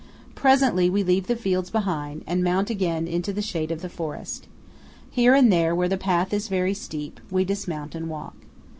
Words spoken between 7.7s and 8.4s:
and walk.